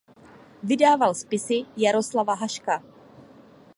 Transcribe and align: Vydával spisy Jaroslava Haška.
Vydával 0.63 1.13
spisy 1.13 1.65
Jaroslava 1.77 2.35
Haška. 2.35 2.83